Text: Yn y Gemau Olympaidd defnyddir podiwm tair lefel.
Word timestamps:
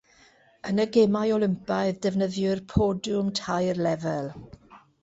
Yn 0.69 0.81
y 0.85 0.85
Gemau 0.95 1.35
Olympaidd 1.35 2.01
defnyddir 2.07 2.65
podiwm 2.75 3.31
tair 3.43 3.87
lefel. 3.89 4.35